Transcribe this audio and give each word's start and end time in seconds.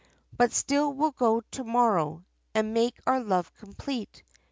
But 0.35 0.51
still, 0.51 0.93
we'll 0.93 1.11
go 1.11 1.41
to 1.51 1.63
morrow, 1.63 2.25
And 2.55 2.73
make 2.73 2.97
our 3.05 3.23
love 3.23 3.53
complete." 3.53 4.23